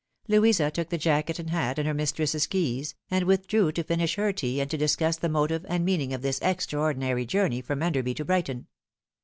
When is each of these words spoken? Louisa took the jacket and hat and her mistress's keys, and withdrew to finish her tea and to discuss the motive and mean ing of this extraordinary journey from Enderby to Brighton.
Louisa 0.27 0.71
took 0.71 0.89
the 0.89 0.97
jacket 0.97 1.37
and 1.37 1.51
hat 1.51 1.77
and 1.77 1.87
her 1.87 1.93
mistress's 1.93 2.47
keys, 2.47 2.95
and 3.11 3.25
withdrew 3.25 3.71
to 3.71 3.83
finish 3.83 4.15
her 4.15 4.33
tea 4.33 4.59
and 4.59 4.71
to 4.71 4.75
discuss 4.75 5.15
the 5.17 5.29
motive 5.29 5.63
and 5.69 5.85
mean 5.85 6.01
ing 6.01 6.11
of 6.11 6.23
this 6.23 6.39
extraordinary 6.41 7.23
journey 7.23 7.61
from 7.61 7.83
Enderby 7.83 8.15
to 8.15 8.25
Brighton. 8.25 8.65